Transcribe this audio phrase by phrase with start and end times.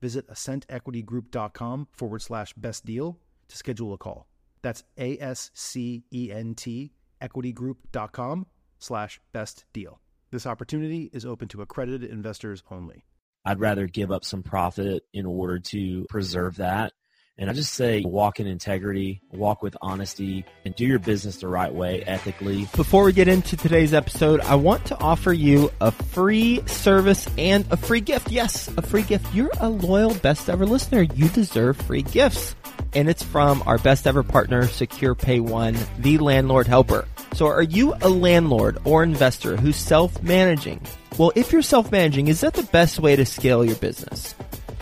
[0.00, 4.26] visit ascentequitygroup.com forward slash best deal to schedule a call.
[4.62, 8.46] That's A S C E N T equitygroup.com
[8.78, 10.00] slash best deal.
[10.30, 13.04] This opportunity is open to accredited investors only.
[13.44, 16.92] I'd rather give up some profit in order to preserve that.
[17.38, 21.46] And I just say walk in integrity, walk with honesty, and do your business the
[21.46, 22.68] right way, ethically.
[22.74, 27.64] Before we get into today's episode, I want to offer you a free service and
[27.70, 28.32] a free gift.
[28.32, 29.32] Yes, a free gift.
[29.32, 31.02] You're a loyal best ever listener.
[31.02, 32.56] You deserve free gifts
[32.94, 37.06] and it's from our best ever partner, Secure Pay One, the landlord helper.
[37.34, 40.80] So are you a landlord or investor who's self-managing?
[41.18, 44.34] Well, if you're self-managing, is that the best way to scale your business?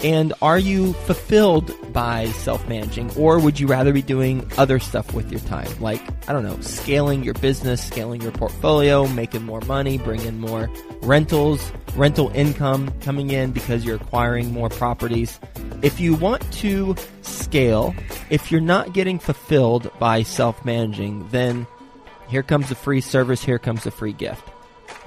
[0.04, 5.30] And are you fulfilled by self-managing or would you rather be doing other stuff with
[5.30, 5.68] your time?
[5.80, 10.70] Like, I don't know, scaling your business, scaling your portfolio, making more money, bringing more
[11.00, 15.40] rentals, rental income coming in because you're acquiring more properties.
[15.82, 17.94] If you want to scale,
[18.28, 21.66] if you're not getting fulfilled by self-managing, then
[22.28, 24.46] here comes a free service, here comes a free gift.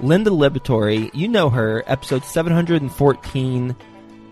[0.00, 3.76] Linda Liberatore, you know her, episode 714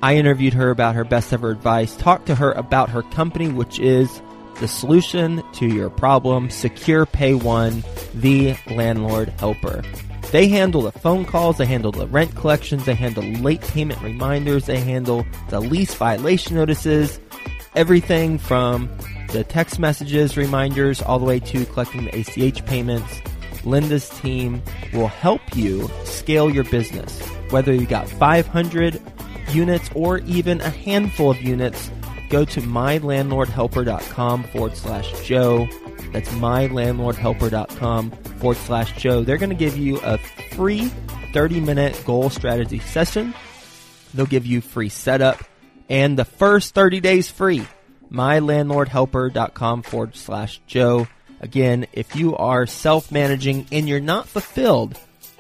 [0.00, 3.80] I interviewed her about her best ever advice, talked to her about her company, which
[3.80, 4.22] is
[4.60, 7.82] the solution to your problem, Secure Pay One,
[8.14, 9.82] the landlord helper.
[10.30, 14.66] They handle the phone calls, they handle the rent collections, they handle late payment reminders,
[14.66, 17.18] they handle the lease violation notices,
[17.74, 18.90] everything from
[19.32, 23.20] the text messages, reminders, all the way to collecting the ACH payments.
[23.64, 27.20] Linda's team will help you scale your business.
[27.50, 29.00] Whether you got 500
[29.54, 31.90] units or even a handful of units,
[32.28, 35.68] go to mylandlordhelper.com forward slash Joe.
[36.12, 39.24] That's mylandlordhelper.com forward slash Joe.
[39.24, 40.86] They're going to give you a free
[41.32, 43.34] 30 minute goal strategy session.
[44.14, 45.42] They'll give you free setup
[45.88, 47.66] and the first 30 days free.
[48.10, 51.08] mylandlordhelper.com forward slash Joe.
[51.40, 54.98] Again, if you are self managing and you're not fulfilled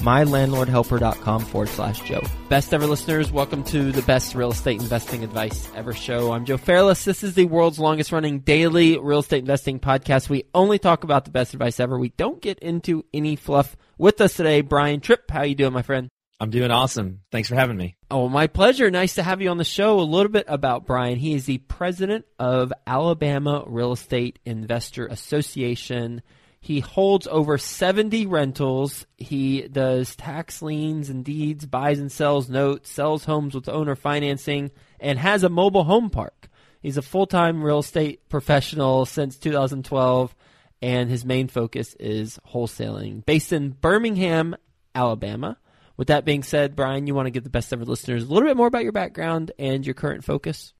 [0.00, 2.22] mylandlordhelper.com forward slash Joe.
[2.48, 6.32] Best ever listeners, welcome to the best real estate investing advice ever show.
[6.32, 7.04] I'm Joe Fairless.
[7.04, 10.28] This is the world's longest running daily real estate investing podcast.
[10.28, 11.98] We only talk about the best advice ever.
[11.98, 13.76] We don't get into any fluff.
[13.98, 15.30] With us today, Brian Tripp.
[15.30, 16.08] How you doing, my friend?
[16.40, 17.20] I'm doing awesome.
[17.30, 17.96] Thanks for having me.
[18.10, 18.90] Oh, my pleasure.
[18.90, 20.00] Nice to have you on the show.
[20.00, 21.18] A little bit about Brian.
[21.18, 26.22] He is the president of Alabama Real Estate Investor Association.
[26.60, 29.06] He holds over 70 rentals.
[29.16, 34.70] He does tax liens and deeds, buys and sells notes, sells homes with owner financing,
[35.00, 36.48] and has a mobile home park.
[36.82, 40.34] He's a full time real estate professional since 2012,
[40.82, 43.24] and his main focus is wholesaling.
[43.24, 44.54] Based in Birmingham,
[44.94, 45.58] Alabama.
[45.96, 48.48] With that being said, Brian, you want to give the best ever listeners a little
[48.48, 50.72] bit more about your background and your current focus?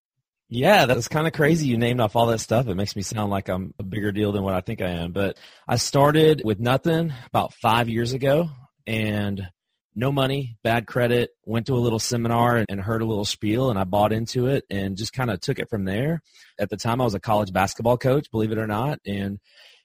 [0.52, 1.68] Yeah, that's kind of crazy.
[1.68, 2.66] You named off all that stuff.
[2.66, 5.12] It makes me sound like I'm a bigger deal than what I think I am.
[5.12, 5.38] But
[5.68, 8.50] I started with nothing about five years ago
[8.84, 9.48] and
[9.94, 13.78] no money, bad credit, went to a little seminar and heard a little spiel and
[13.78, 16.20] I bought into it and just kind of took it from there.
[16.58, 19.38] At the time I was a college basketball coach, believe it or not, and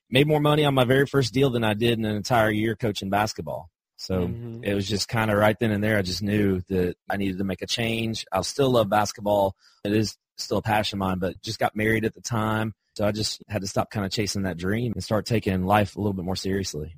[0.09, 2.75] made more money on my very first deal than I did in an entire year
[2.75, 3.69] coaching basketball.
[3.97, 4.63] So mm-hmm.
[4.63, 5.99] it was just kind of right then and there.
[5.99, 8.25] I just knew that I needed to make a change.
[8.31, 9.55] I still love basketball.
[9.83, 12.73] It is still a passion of mine, but just got married at the time.
[12.95, 15.95] So I just had to stop kind of chasing that dream and start taking life
[15.95, 16.95] a little bit more seriously.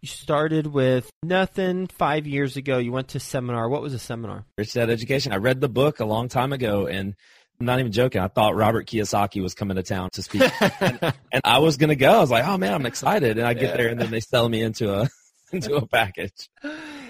[0.00, 2.78] You started with nothing five years ago.
[2.78, 3.68] You went to seminar.
[3.68, 4.44] What was a seminar?
[4.56, 5.32] Rich Dad Education.
[5.32, 7.16] I read the book a long time ago and
[7.58, 8.20] I'm not even joking.
[8.20, 10.42] I thought Robert Kiyosaki was coming to town to speak.
[10.80, 11.00] and,
[11.32, 12.12] and, I was going to go.
[12.12, 13.38] I was like, oh man, I'm excited.
[13.38, 13.76] And I get yeah.
[13.76, 15.08] there and then they sell me into a,
[15.52, 16.48] into a package.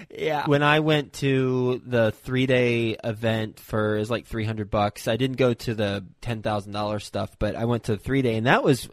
[0.09, 0.47] Yeah.
[0.47, 5.17] When I went to the three day event for is like three hundred bucks, I
[5.17, 8.35] didn't go to the ten thousand dollars stuff, but I went to the three day,
[8.35, 8.89] and that was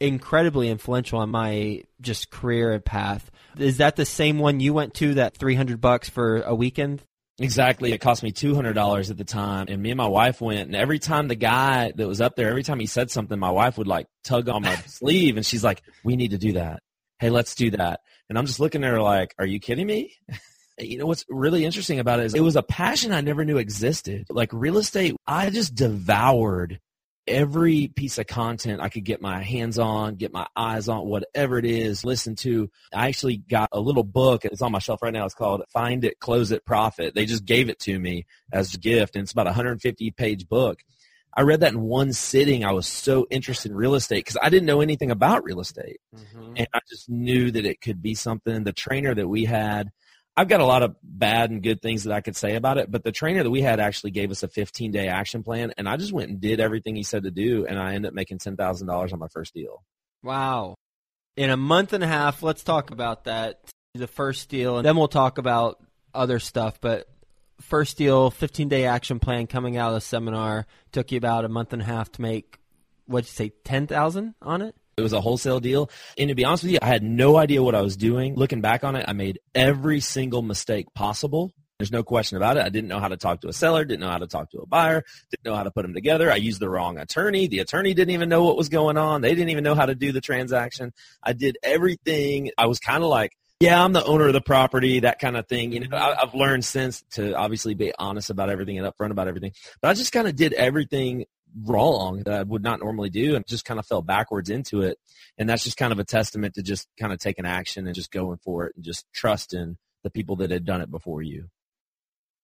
[0.00, 3.30] incredibly influential on my just career and path.
[3.58, 5.14] Is that the same one you went to?
[5.14, 7.02] That three hundred bucks for a weekend?
[7.38, 7.92] Exactly.
[7.92, 10.68] It cost me two hundred dollars at the time, and me and my wife went.
[10.68, 13.50] And every time the guy that was up there, every time he said something, my
[13.50, 16.82] wife would like tug on my sleeve, and she's like, "We need to do that.
[17.18, 18.00] Hey, let's do that."
[18.30, 20.16] And I'm just looking at her like, "Are you kidding me?"
[20.78, 23.58] you know what's really interesting about it is it was a passion I never knew
[23.58, 24.26] existed.
[24.30, 26.80] Like real estate, I just devoured
[27.26, 31.58] every piece of content I could get my hands on, get my eyes on, whatever
[31.58, 32.70] it is, listen to.
[32.92, 34.44] I actually got a little book.
[34.44, 35.24] It's on my shelf right now.
[35.24, 37.14] It's called Find It, Close It, Profit.
[37.14, 40.48] They just gave it to me as a gift, and it's about a 150 page
[40.48, 40.80] book.
[41.36, 42.64] I read that in one sitting.
[42.64, 46.00] I was so interested in real estate because I didn't know anything about real estate.
[46.14, 46.52] Mm-hmm.
[46.56, 48.62] And I just knew that it could be something.
[48.62, 49.90] The trainer that we had,
[50.36, 52.90] I've got a lot of bad and good things that I could say about it,
[52.90, 55.88] but the trainer that we had actually gave us a 15 day action plan, and
[55.88, 58.38] I just went and did everything he said to do, and I ended up making
[58.38, 59.84] ten thousand dollars on my first deal.
[60.22, 60.74] Wow!
[61.36, 63.60] In a month and a half, let's talk about that.
[63.94, 65.80] The first deal, and then we'll talk about
[66.12, 66.80] other stuff.
[66.80, 67.08] But
[67.60, 71.48] first deal, 15 day action plan coming out of the seminar took you about a
[71.48, 72.58] month and a half to make.
[73.06, 74.74] What'd you say, ten thousand on it?
[74.96, 75.90] It was a wholesale deal.
[76.18, 78.34] And to be honest with you, I had no idea what I was doing.
[78.34, 81.52] Looking back on it, I made every single mistake possible.
[81.78, 82.64] There's no question about it.
[82.64, 84.58] I didn't know how to talk to a seller, didn't know how to talk to
[84.58, 86.30] a buyer, didn't know how to put them together.
[86.30, 87.48] I used the wrong attorney.
[87.48, 89.22] The attorney didn't even know what was going on.
[89.22, 90.92] They didn't even know how to do the transaction.
[91.22, 92.52] I did everything.
[92.56, 95.48] I was kind of like, yeah, I'm the owner of the property, that kind of
[95.48, 95.72] thing.
[95.72, 99.26] You know, I, have learned since to obviously be honest about everything and upfront about
[99.26, 99.52] everything.
[99.82, 101.24] But I just kind of did everything
[101.62, 104.98] wrong that I would not normally do and just kind of fell backwards into it.
[105.38, 108.10] And that's just kind of a testament to just kind of taking action and just
[108.10, 111.48] going for it and just trusting the people that had done it before you.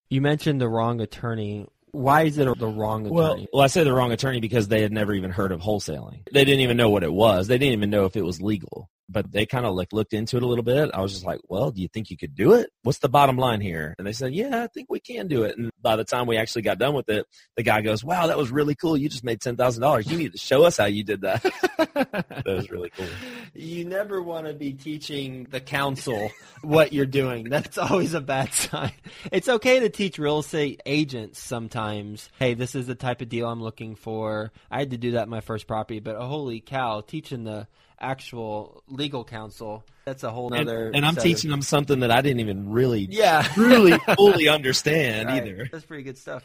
[0.09, 1.67] You mentioned the wrong attorney.
[1.93, 3.15] Why is it the wrong attorney?
[3.15, 6.23] Well, well, I say the wrong attorney because they had never even heard of wholesaling.
[6.33, 7.49] They didn't even know what it was.
[7.49, 10.37] They didn't even know if it was legal but they kind of like looked into
[10.37, 10.91] it a little bit.
[10.95, 12.71] I was just like, well, do you think you could do it?
[12.83, 13.95] What's the bottom line here?
[13.99, 15.59] And they said, yeah, I think we can do it.
[15.59, 17.27] And by the time we actually got done with it,
[17.57, 18.97] the guy goes, wow, that was really cool.
[18.97, 20.11] You just made $10,000.
[20.11, 21.43] You need to show us how you did that.
[21.95, 23.07] that was really cool.
[23.55, 26.31] You never want to be teaching the counsel
[26.63, 27.49] what you're doing.
[27.51, 28.93] That's always a bad sign.
[29.33, 33.49] It's okay to teach real estate agents sometimes, hey, this is the type of deal
[33.49, 34.53] I'm looking for.
[34.71, 37.67] I had to do that in my first property, but holy cow, teaching the
[38.01, 39.85] actual legal counsel.
[40.05, 40.87] That's a whole other.
[40.87, 41.55] And, and I'm teaching of...
[41.55, 45.47] them something that I didn't even really, yeah, really fully understand right.
[45.47, 45.69] either.
[45.71, 46.45] That's pretty good stuff.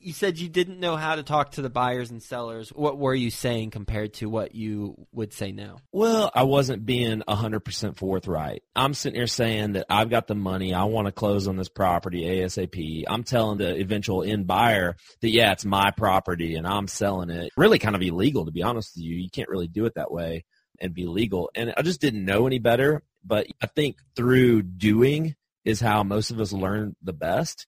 [0.00, 2.68] You said you didn't know how to talk to the buyers and sellers.
[2.68, 5.78] What were you saying compared to what you would say now?
[5.90, 8.62] Well, I wasn't being 100% forthright.
[8.76, 10.72] I'm sitting here saying that I've got the money.
[10.72, 13.02] I want to close on this property ASAP.
[13.08, 17.50] I'm telling the eventual end buyer that, yeah, it's my property and I'm selling it.
[17.56, 19.16] Really kind of illegal, to be honest with you.
[19.16, 20.44] You can't really do it that way
[20.80, 21.50] and be legal.
[21.54, 23.02] And I just didn't know any better.
[23.24, 25.34] But I think through doing
[25.64, 27.66] is how most of us learn the best.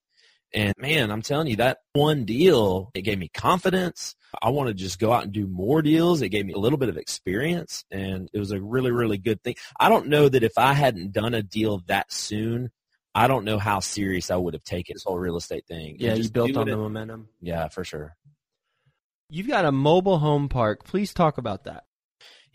[0.54, 4.14] And man, I'm telling you, that one deal, it gave me confidence.
[4.40, 6.22] I want to just go out and do more deals.
[6.22, 9.42] It gave me a little bit of experience and it was a really, really good
[9.42, 9.56] thing.
[9.78, 12.70] I don't know that if I hadn't done a deal that soon,
[13.14, 15.96] I don't know how serious I would have taken this whole real estate thing.
[15.98, 16.70] Yeah, you built on it.
[16.70, 17.28] the momentum.
[17.40, 18.16] Yeah, for sure.
[19.28, 20.84] You've got a mobile home park.
[20.84, 21.84] Please talk about that.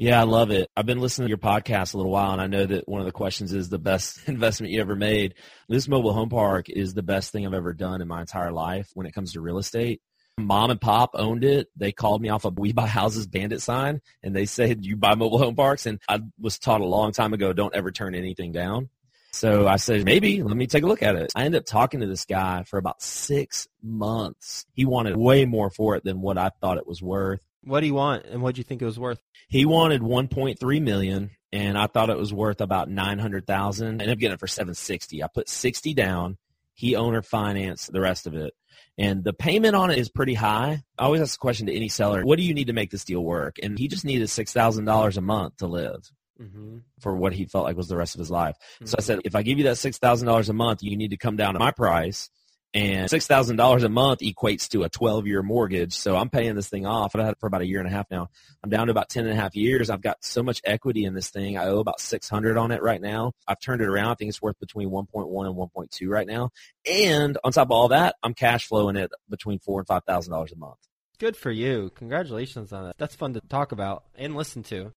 [0.03, 0.69] Yeah, I love it.
[0.75, 3.05] I've been listening to your podcast a little while, and I know that one of
[3.05, 5.35] the questions is the best investment you ever made.
[5.69, 8.89] This mobile home park is the best thing I've ever done in my entire life
[8.95, 10.01] when it comes to real estate.
[10.37, 11.69] Mom and pop owned it.
[11.77, 15.15] They called me off a We Buy Houses bandit sign, and they said, you buy
[15.15, 15.85] mobile home parks?
[15.85, 18.89] And I was taught a long time ago, don't ever turn anything down.
[19.31, 21.31] So I said, maybe, let me take a look at it.
[21.33, 24.65] I ended up talking to this guy for about six months.
[24.73, 27.39] He wanted way more for it than what I thought it was worth.
[27.63, 29.21] What do you want, and what do you think it was worth?
[29.47, 33.85] He wanted 1.3 million, and I thought it was worth about 900,000.
[33.85, 35.23] I ended up getting it for 760.
[35.23, 36.37] I put 60 down.
[36.73, 38.53] He owner financed the rest of it.
[38.97, 40.83] And the payment on it is pretty high.
[40.97, 43.05] I always ask the question to any seller, what do you need to make this
[43.05, 43.57] deal work?
[43.61, 46.11] And he just needed $6,000 a month to live.
[46.41, 46.79] Mm-hmm.
[46.99, 48.55] For what he felt like was the rest of his life.
[48.75, 48.85] Mm-hmm.
[48.87, 51.37] So I said, if I give you that $6,000 a month, you need to come
[51.37, 52.29] down to my price
[52.73, 55.93] And $6,000 a month equates to a 12 year mortgage.
[55.93, 57.15] So I'm paying this thing off.
[57.15, 58.29] I've had it for about a year and a half now.
[58.63, 59.91] I'm down to about 10 and a half years.
[59.91, 61.57] I've got so much equity in this thing.
[61.57, 63.33] I owe about 600 on it right now.
[63.47, 64.11] I've turned it around.
[64.11, 66.49] I think it's worth between 1.1 and 1.2 right now.
[66.89, 70.55] And on top of all that, I'm cash flowing it between four and $5,000 a
[70.55, 70.77] month.
[71.19, 71.91] Good for you.
[71.95, 72.97] Congratulations on that.
[72.97, 74.93] That's fun to talk about and listen to.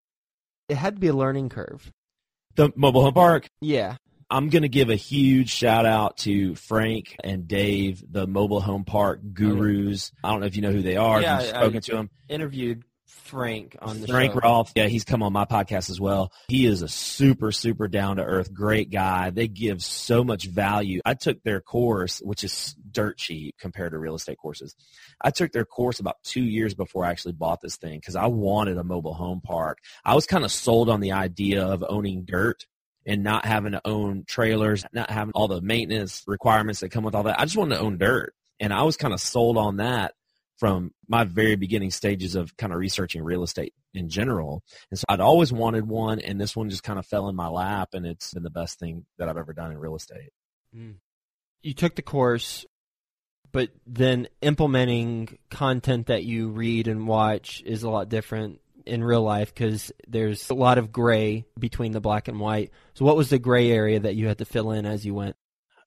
[0.68, 1.92] It had to be a learning curve.
[2.56, 3.48] The mobile home park?
[3.60, 3.96] Yeah.
[4.28, 8.84] I'm going to give a huge shout out to Frank and Dave, the mobile home
[8.84, 10.12] park oh, gurus.
[10.24, 11.20] I don't know if you know who they are.
[11.20, 12.10] Yeah, you've spoken I to them.
[12.28, 14.40] Interviewed Frank on the Frank show.
[14.40, 16.32] Rolfe, yeah, he's come on my podcast as well.
[16.48, 19.30] He is a super, super down to earth, great guy.
[19.30, 21.00] They give so much value.
[21.04, 24.74] I took their course, which is dirt cheap compared to real estate courses.
[25.20, 28.26] I took their course about two years before I actually bought this thing because I
[28.26, 29.78] wanted a mobile home park.
[30.04, 32.64] I was kind of sold on the idea of owning dirt
[33.06, 37.14] and not having to own trailers, not having all the maintenance requirements that come with
[37.14, 37.40] all that.
[37.40, 38.34] I just wanted to own dirt.
[38.58, 40.14] And I was kind of sold on that
[40.58, 44.62] from my very beginning stages of kind of researching real estate in general.
[44.90, 47.48] And so I'd always wanted one and this one just kind of fell in my
[47.48, 50.30] lap and it's been the best thing that I've ever done in real estate.
[50.74, 50.96] Mm.
[51.62, 52.64] You took the course,
[53.52, 59.22] but then implementing content that you read and watch is a lot different in real
[59.22, 62.70] life because there's a lot of gray between the black and white.
[62.94, 65.36] So, what was the gray area that you had to fill in as you went?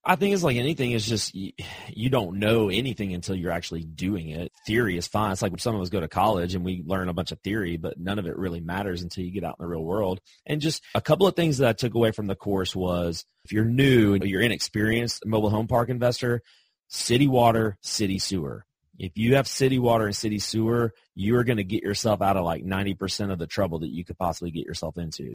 [0.06, 0.92] I think it's like anything.
[0.92, 4.52] It's just you, don't know anything until you're actually doing it.
[4.66, 5.34] Theory is fine.
[5.34, 7.40] It's like when some of us go to college and we learn a bunch of
[7.42, 10.22] theory, but none of it really matters until you get out in the real world.
[10.46, 13.52] And just a couple of things that I took away from the course was if
[13.52, 16.42] you're new and you're inexperienced mobile home park investor,
[16.88, 18.66] city water, city sewer.
[18.98, 22.38] If you have city water and city sewer, you are going to get yourself out
[22.38, 25.34] of like 90% of the trouble that you could possibly get yourself into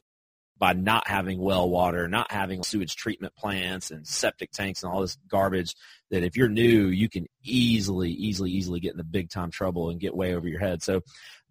[0.57, 5.01] by not having well water, not having sewage treatment plants and septic tanks and all
[5.01, 5.75] this garbage
[6.09, 9.99] that if you're new, you can easily, easily, easily get into big time trouble and
[9.99, 10.81] get way over your head.
[10.81, 11.01] So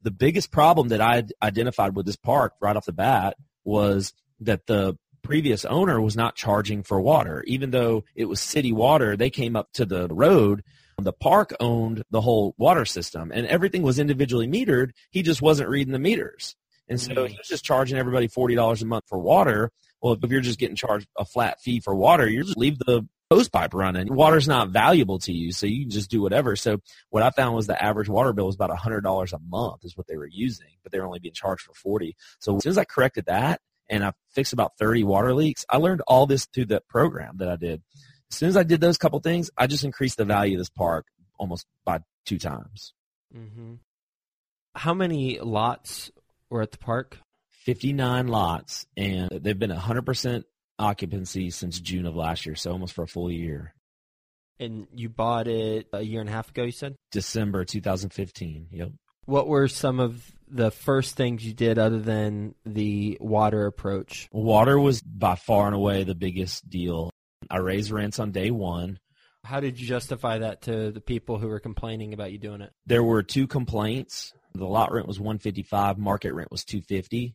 [0.02, 4.66] the biggest problem that I identified with this park right off the bat was that
[4.66, 7.44] the previous owner was not charging for water.
[7.46, 10.64] Even though it was city water, they came up to the road.
[11.00, 14.90] The park owned the whole water system and everything was individually metered.
[15.10, 16.56] He just wasn't reading the meters.
[16.88, 17.28] And so mm.
[17.28, 19.70] he was just charging everybody $40 a month for water.
[20.02, 23.06] Well, if you're just getting charged a flat fee for water, you just leave the
[23.30, 24.14] hose pipe running.
[24.14, 26.56] Water's not valuable to you, so you can just do whatever.
[26.56, 29.96] So what I found was the average water bill was about $100 a month is
[29.96, 32.16] what they were using, but they were only being charged for 40.
[32.38, 35.78] So as soon as I corrected that and I fixed about 30 water leaks, I
[35.78, 37.82] learned all this through the program that I did.
[38.34, 40.68] As soon as I did those couple things, I just increased the value of this
[40.68, 41.06] park
[41.38, 42.92] almost by two times.
[43.32, 43.74] Mm-hmm.
[44.74, 46.10] How many lots
[46.50, 47.18] were at the park?
[47.64, 50.42] 59 lots, and they've been 100%
[50.80, 53.72] occupancy since June of last year, so almost for a full year.
[54.58, 56.96] And you bought it a year and a half ago, you said?
[57.12, 58.66] December 2015.
[58.72, 58.90] Yep.
[59.26, 64.28] What were some of the first things you did other than the water approach?
[64.32, 67.10] Water was by far and away the biggest deal.
[67.50, 68.98] I raised rents on day one.
[69.44, 72.72] How did you justify that to the people who were complaining about you doing it?
[72.86, 74.32] There were two complaints.
[74.54, 77.34] The lot rent was 155, market rent was 250.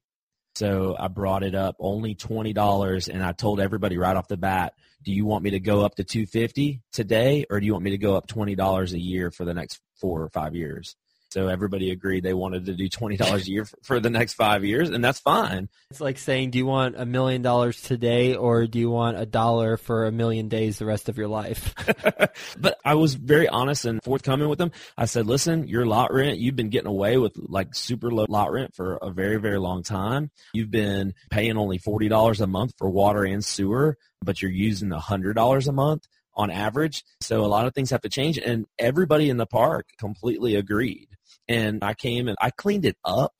[0.55, 4.73] So I brought it up only $20 and I told everybody right off the bat,
[5.03, 7.91] do you want me to go up to 250 today or do you want me
[7.91, 10.95] to go up $20 a year for the next 4 or 5 years?
[11.31, 14.65] So everybody agreed they wanted to do $20 a year for, for the next 5
[14.65, 15.69] years and that's fine.
[15.91, 19.25] It's like saying, do you want a million dollars today or do you want a
[19.25, 21.73] dollar for a million days the rest of your life?
[22.59, 24.71] but I was very honest and forthcoming with them.
[24.97, 28.51] I said, listen, your lot rent, you've been getting away with like super low lot
[28.51, 30.31] rent for a very, very long time.
[30.53, 34.99] You've been paying only $40 a month for water and sewer, but you're using a
[34.99, 37.03] $100 a month on average.
[37.21, 38.37] So a lot of things have to change.
[38.37, 41.08] And everybody in the park completely agreed.
[41.49, 43.33] And I came and I cleaned it up,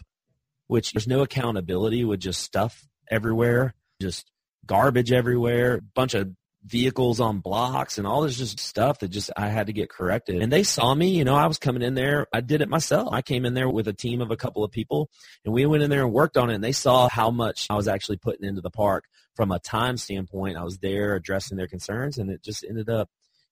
[0.68, 4.30] which there's no accountability with just stuff everywhere, just
[4.66, 6.32] garbage everywhere, bunch of
[6.66, 10.42] vehicles on blocks and all this just stuff that just I had to get corrected.
[10.42, 12.28] And they saw me, you know, I was coming in there.
[12.34, 13.10] I did it myself.
[13.14, 15.10] I came in there with a team of a couple of people
[15.46, 17.76] and we went in there and worked on it and they saw how much I
[17.76, 20.58] was actually putting into the park from a time standpoint.
[20.58, 23.10] I was there addressing their concerns and it just ended up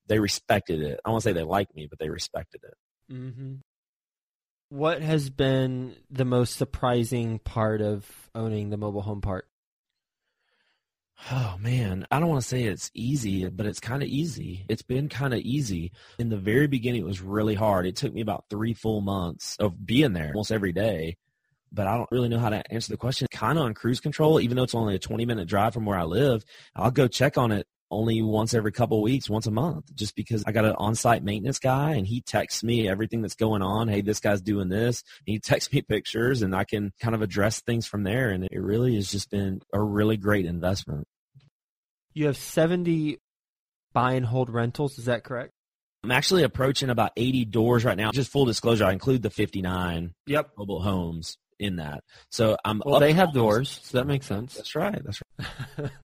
[0.08, 1.00] they respected it.
[1.06, 3.14] I won't say they liked me, but they respected it.
[3.14, 3.56] mm-hmm.
[4.70, 8.06] What has been the most surprising part of
[8.36, 9.48] owning the mobile home park?
[11.32, 14.66] Oh man, I don't want to say it's easy, but it's kind of easy.
[14.70, 15.92] It's been kind of easy.
[16.20, 17.86] In the very beginning, it was really hard.
[17.86, 21.18] It took me about three full months of being there almost every day.
[21.72, 23.28] But I don't really know how to answer the question.
[23.32, 25.98] Kind of on cruise control, even though it's only a 20 minute drive from where
[25.98, 26.44] I live.
[26.76, 30.16] I'll go check on it only once every couple of weeks, once a month, just
[30.16, 33.88] because I got an on-site maintenance guy and he texts me everything that's going on.
[33.88, 35.04] Hey, this guy's doing this.
[35.26, 38.30] He texts me pictures and I can kind of address things from there.
[38.30, 41.08] And it really has just been a really great investment.
[42.14, 43.18] You have 70
[43.94, 44.98] buy and hold rentals.
[45.00, 45.52] Is that correct?
[46.04, 48.12] I'm actually approaching about 80 doors right now.
[48.12, 50.52] Just full disclosure, I include the 59 Yep.
[50.58, 52.04] mobile homes in that.
[52.30, 54.54] So I'm Well, they have doors, so that makes sense.
[54.56, 55.02] That's right.
[55.04, 55.92] That's right.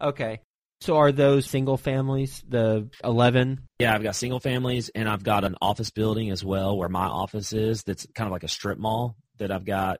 [0.00, 0.40] Okay.
[0.80, 3.60] So are those single families, the 11?
[3.80, 7.06] Yeah, I've got single families and I've got an office building as well where my
[7.06, 9.98] office is that's kind of like a strip mall that I've got.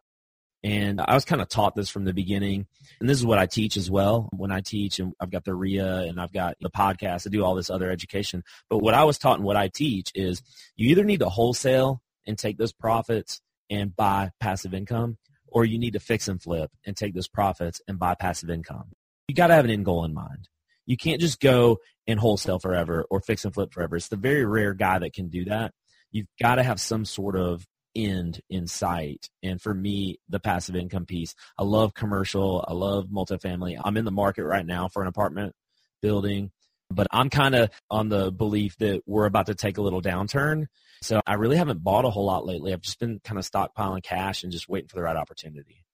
[0.64, 2.66] And I was kind of taught this from the beginning.
[3.00, 5.54] And this is what I teach as well when I teach and I've got the
[5.54, 7.26] REIA and I've got the podcast.
[7.26, 8.42] I do all this other education.
[8.70, 10.42] But what I was taught and what I teach is
[10.76, 15.78] you either need to wholesale and take those profits and buy passive income or you
[15.78, 18.90] need to fix and flip and take those profits and buy passive income.
[19.28, 20.48] You got to have an end goal in mind.
[20.88, 23.94] You can't just go and wholesale forever or fix and flip forever.
[23.94, 25.74] It's the very rare guy that can do that.
[26.10, 29.28] You've got to have some sort of end in sight.
[29.42, 32.64] And for me, the passive income piece, I love commercial.
[32.66, 33.76] I love multifamily.
[33.84, 35.54] I'm in the market right now for an apartment
[36.00, 36.52] building,
[36.90, 40.68] but I'm kind of on the belief that we're about to take a little downturn.
[41.02, 42.72] So I really haven't bought a whole lot lately.
[42.72, 45.84] I've just been kind of stockpiling cash and just waiting for the right opportunity.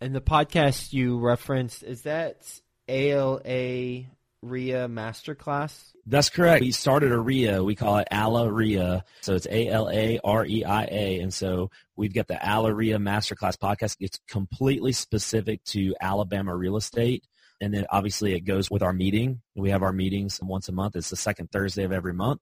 [0.00, 2.50] And the podcast you referenced, is that
[2.88, 4.06] ALA
[4.42, 5.92] REIA Masterclass?
[6.06, 6.62] That's correct.
[6.62, 7.62] We started a REIA.
[7.62, 9.04] We call it ALA REIA.
[9.20, 11.20] So it's A-L-A-R-E-I-A.
[11.20, 13.96] And so we've got the ALA REIA Masterclass podcast.
[14.00, 17.24] It's completely specific to Alabama real estate.
[17.60, 19.42] And then obviously it goes with our meeting.
[19.54, 20.96] We have our meetings once a month.
[20.96, 22.40] It's the second Thursday of every month.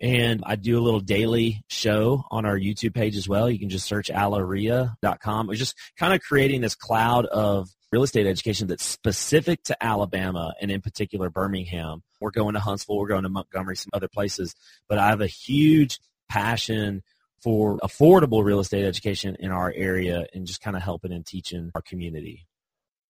[0.00, 3.50] And I do a little daily show on our YouTube page as well.
[3.50, 5.46] You can just search alareia.com.
[5.46, 10.52] We're just kind of creating this cloud of real estate education that's specific to Alabama
[10.60, 12.02] and in particular Birmingham.
[12.20, 14.54] We're going to Huntsville, we're going to Montgomery, some other places.
[14.86, 15.98] But I have a huge
[16.28, 17.02] passion
[17.42, 21.70] for affordable real estate education in our area and just kind of helping and teaching
[21.74, 22.46] our community.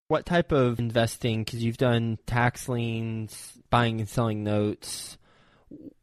[0.07, 5.17] What type of investing, because you've done tax liens, buying and selling notes,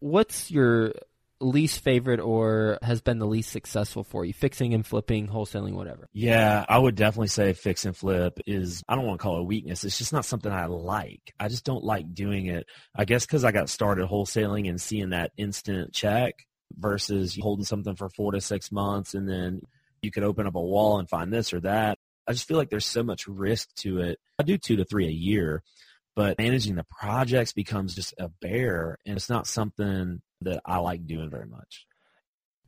[0.00, 0.92] what's your
[1.40, 4.32] least favorite or has been the least successful for you?
[4.32, 6.08] Fixing and flipping, wholesaling, whatever.
[6.12, 9.40] Yeah, I would definitely say fix and flip is, I don't want to call it
[9.40, 9.84] a weakness.
[9.84, 11.34] It's just not something I like.
[11.38, 12.66] I just don't like doing it.
[12.94, 17.96] I guess because I got started wholesaling and seeing that instant check versus holding something
[17.96, 19.60] for four to six months and then
[20.02, 21.98] you could open up a wall and find this or that.
[22.26, 24.18] I just feel like there's so much risk to it.
[24.38, 25.62] I do two to three a year,
[26.16, 31.06] but managing the projects becomes just a bear and it's not something that I like
[31.06, 31.86] doing very much.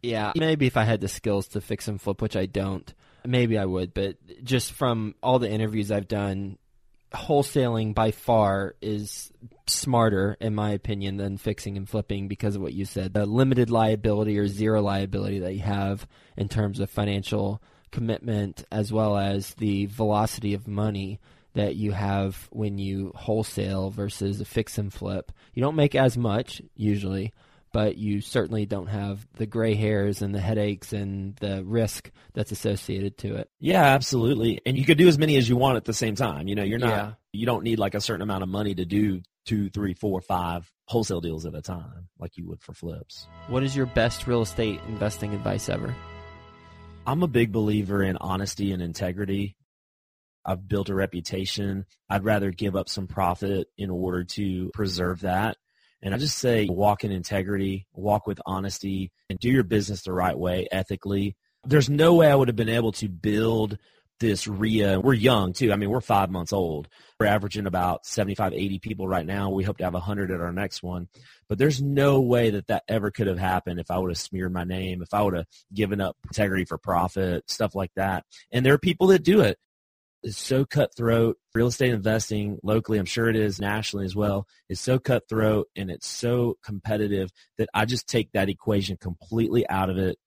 [0.03, 2.93] Yeah, maybe if I had the skills to fix and flip, which I don't,
[3.25, 3.95] maybe I would.
[3.95, 6.59] But just from all the interviews I've done,
[7.13, 9.33] wholesaling by far is
[9.67, 13.15] smarter, in my opinion, than fixing and flipping because of what you said.
[13.15, 18.93] The limited liability or zero liability that you have in terms of financial commitment, as
[18.93, 21.21] well as the velocity of money
[21.55, 25.33] that you have when you wholesale versus a fix and flip.
[25.55, 27.33] You don't make as much usually,
[27.73, 32.53] but you certainly don't have the gray hairs and the headaches and the risk that's
[32.53, 33.51] associated to it.
[33.61, 34.61] Yeah, absolutely.
[34.65, 36.49] And you could do as many as you want at the same time.
[36.49, 37.13] You know, you're not, Yeah.
[37.33, 40.71] you don't need like a certain amount of money to do two, three, four, five
[40.87, 43.27] wholesale deals at a time like you would for flips.
[43.49, 45.95] What is your best real estate investing advice ever?
[47.07, 49.57] I'm a big believer in honesty and integrity.
[50.45, 51.87] I've built a reputation.
[52.09, 55.57] I'd rather give up some profit in order to preserve that.
[56.03, 60.13] And I just say walk in integrity, walk with honesty, and do your business the
[60.13, 61.37] right way, ethically.
[61.65, 63.79] There's no way I would have been able to build
[64.21, 65.01] this REIA.
[65.01, 65.73] We're young too.
[65.73, 66.89] I mean, we're five months old.
[67.21, 69.51] We're averaging about 75, 80 people right now.
[69.51, 71.09] We hope to have 100 at our next one.
[71.49, 74.53] But there's no way that that ever could have happened if I would have smeared
[74.53, 78.25] my name, if I would have given up integrity for profit, stuff like that.
[78.51, 79.59] And there are people that do it.
[80.27, 81.39] It's so cutthroat.
[81.55, 85.89] Real estate investing locally, I'm sure it is nationally as well, is so cutthroat and
[85.89, 90.19] it's so competitive that I just take that equation completely out of it.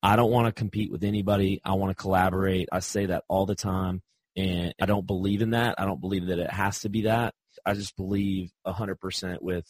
[0.00, 1.60] I don't want to compete with anybody.
[1.64, 2.68] I want to collaborate.
[2.70, 4.00] I say that all the time.
[4.36, 5.74] And I don't believe in that.
[5.76, 7.34] I don't believe that it has to be that.
[7.66, 9.66] I just believe 100% with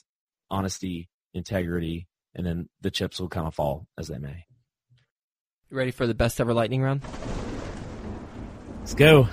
[0.51, 4.45] honesty, integrity, and then the chips will kind of fall as they may.
[5.71, 7.01] You ready for the best ever lightning round?
[8.81, 9.29] Let's go.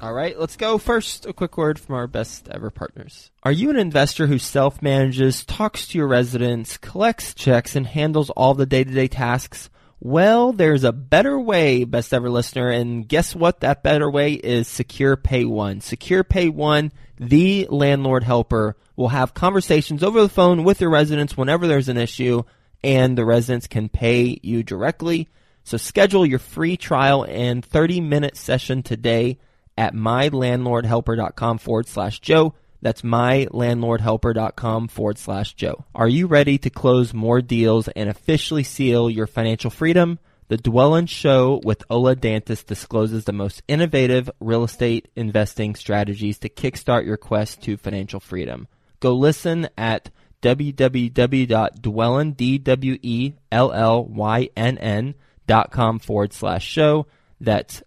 [0.00, 0.76] All right, let's go.
[0.76, 3.30] First, a quick word from our best ever partners.
[3.42, 8.28] Are you an investor who self manages, talks to your residents, collects checks, and handles
[8.30, 9.70] all the day to day tasks?
[10.00, 13.60] Well, there's a better way, best ever listener, and guess what?
[13.60, 15.80] That better way is Secure Pay One.
[15.80, 21.36] Secure Pay One, the landlord helper, will have conversations over the phone with your residents
[21.36, 22.42] whenever there's an issue,
[22.82, 25.28] and the residents can pay you directly.
[25.62, 29.38] So schedule your free trial and 30 minute session today
[29.76, 32.54] at mylandlordhelper.com forward slash Joe.
[32.82, 35.84] That's mylandlordhelper.com forward slash Joe.
[35.94, 40.18] Are you ready to close more deals and officially seal your financial freedom?
[40.48, 46.50] The Dwellynn Show with Ola Dantis discloses the most innovative real estate investing strategies to
[46.50, 48.68] kickstart your quest to financial freedom.
[49.00, 50.10] Go listen at
[50.42, 53.34] www.dwellynn, D-W-E-L-L-Y-N-N
[55.46, 57.06] dot com forward slash show.
[57.40, 57.82] That's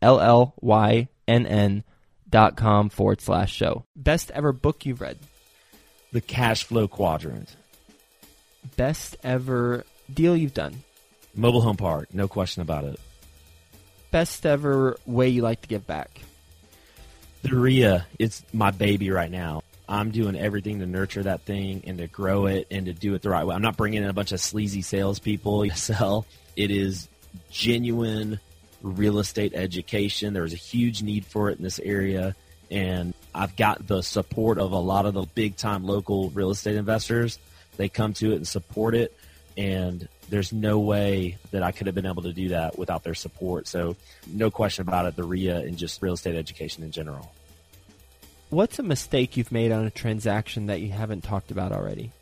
[0.00, 1.84] D-W-E-L-L-Y-N-N
[2.28, 3.84] dot com forward slash show.
[3.96, 5.18] Best ever book you've read.
[6.12, 7.56] The cash flow quadrant.
[8.76, 10.82] Best ever deal you've done.
[11.34, 12.98] Mobile home park, no question about it.
[14.10, 16.20] Best ever way you like to give back.
[17.42, 19.62] The REIA, it's my baby right now.
[19.88, 23.22] I'm doing everything to nurture that thing and to grow it and to do it
[23.22, 23.54] the right way.
[23.54, 26.26] I'm not bringing in a bunch of sleazy salespeople to sell.
[26.56, 27.08] It is
[27.50, 28.40] genuine
[28.82, 30.34] real estate education.
[30.34, 32.34] There was a huge need for it in this area.
[32.70, 36.76] And I've got the support of a lot of the big time local real estate
[36.76, 37.38] investors.
[37.76, 39.16] They come to it and support it.
[39.56, 43.14] And there's no way that I could have been able to do that without their
[43.14, 43.66] support.
[43.66, 47.32] So, no question about it, the REIA and just real estate education in general.
[48.50, 52.12] What's a mistake you've made on a transaction that you haven't talked about already?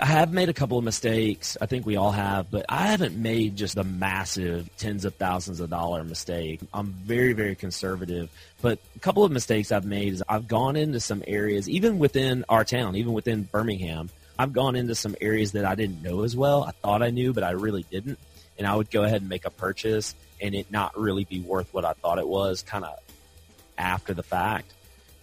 [0.00, 1.56] I have made a couple of mistakes.
[1.60, 5.60] I think we all have, but I haven't made just the massive tens of thousands
[5.60, 6.60] of dollar mistake.
[6.72, 8.28] I'm very, very conservative.
[8.60, 12.44] But a couple of mistakes I've made is I've gone into some areas, even within
[12.48, 16.34] our town, even within Birmingham, I've gone into some areas that I didn't know as
[16.34, 16.64] well.
[16.64, 18.18] I thought I knew, but I really didn't.
[18.58, 21.72] And I would go ahead and make a purchase and it not really be worth
[21.72, 22.98] what I thought it was kind of
[23.78, 24.72] after the fact.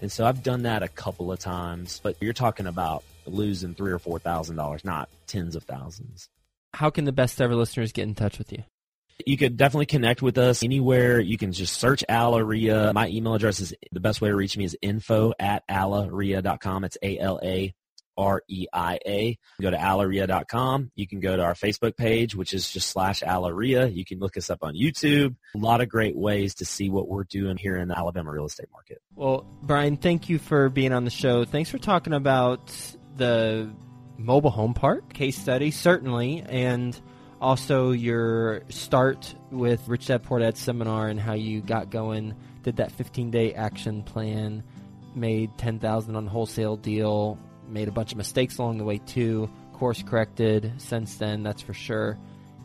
[0.01, 3.91] And so I've done that a couple of times, but you're talking about losing three
[3.91, 6.29] or four thousand dollars, not tens of thousands.
[6.73, 8.63] How can the best ever listeners get in touch with you?
[9.25, 11.19] You could definitely connect with us anywhere.
[11.19, 12.93] You can just search Alareia.
[12.93, 16.83] My email address is the best way to reach me is info at alareia.com.
[16.85, 17.73] It's A L A
[18.17, 19.37] R E I A.
[19.61, 20.91] Go to alareia.com.
[20.95, 23.93] You can go to our Facebook page, which is just slash alareia.
[23.93, 25.35] You can look us up on YouTube.
[25.55, 28.45] A lot of great ways to see what we're doing here in the Alabama real
[28.45, 29.01] estate market.
[29.15, 31.45] Well, Brian, thank you for being on the show.
[31.45, 32.71] Thanks for talking about
[33.21, 33.69] the
[34.17, 36.99] mobile home park case study, certainly, and
[37.39, 42.77] also your start with Rich Dad Poor Dad seminar and how you got going, did
[42.77, 44.63] that 15 day action plan,
[45.13, 50.01] made 10,000 on wholesale deal, made a bunch of mistakes along the way too, course
[50.03, 52.17] corrected since then, that's for sure.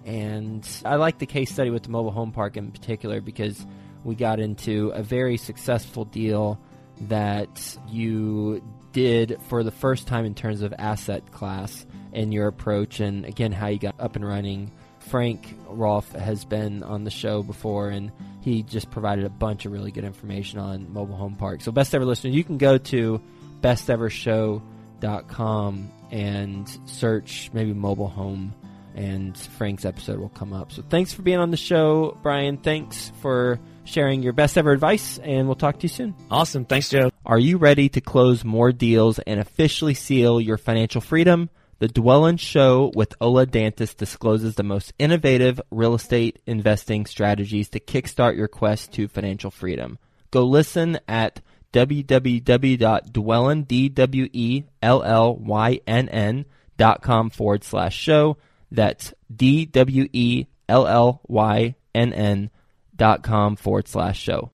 [0.06, 3.66] And I like the case study with the mobile home park in particular because
[4.04, 6.58] we got into a very successful deal
[7.02, 8.62] that you
[8.96, 13.52] did for the first time in terms of asset class and your approach, and again,
[13.52, 14.72] how you got up and running.
[15.00, 19.72] Frank Rolfe has been on the show before, and he just provided a bunch of
[19.72, 21.60] really good information on mobile home park.
[21.60, 23.20] So, best ever listener, you can go to
[23.60, 28.54] bestevershow.com and search maybe mobile home,
[28.94, 30.72] and Frank's episode will come up.
[30.72, 32.56] So, thanks for being on the show, Brian.
[32.56, 36.14] Thanks for sharing your best ever advice, and we'll talk to you soon.
[36.30, 36.64] Awesome.
[36.64, 37.10] Thanks, Joe.
[37.26, 41.50] Are you ready to close more deals and officially seal your financial freedom?
[41.80, 47.80] The Dwellynn Show with Ola Dantis discloses the most innovative real estate investing strategies to
[47.80, 49.98] kickstart your quest to financial freedom.
[50.30, 51.40] Go listen at
[51.72, 54.64] www.dwellynn, D-W-E-L-L-Y-N-N
[56.76, 58.36] dot com forward slash show.
[58.70, 60.50] That's D-W-E-L-L-Y-N-N
[62.94, 64.52] dot com forward slash show.